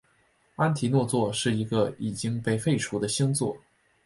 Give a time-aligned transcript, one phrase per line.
[0.55, 3.55] 安提诺座是一个已经被废除的星座。